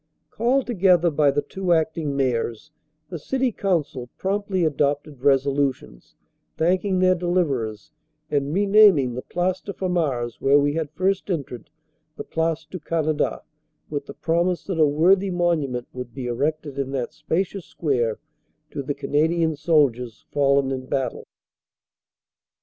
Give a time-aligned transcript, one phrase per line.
[0.31, 2.71] Called together by the two acting mayors,
[3.09, 6.15] the city council promptly adopted resolutions
[6.57, 7.91] thanking their deliverers
[8.31, 11.69] and renaming the Place de Famars, where we had first entered,
[12.17, 13.43] the Place du Canada,
[13.91, 18.17] with the promise that a worthy monument would be erected in that spacious square
[18.71, 21.27] to the Canadian soldiers fallen in battle.